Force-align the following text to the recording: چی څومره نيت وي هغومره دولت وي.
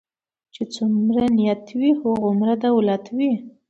چی 0.53 0.63
څومره 0.75 1.23
نيت 1.37 1.65
وي 1.79 1.89
هغومره 2.01 2.53
دولت 2.65 3.03
وي. 3.15 3.31